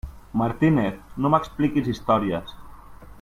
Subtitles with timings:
[0.41, 0.95] Martínez,
[1.25, 2.57] no m'expliquis històries!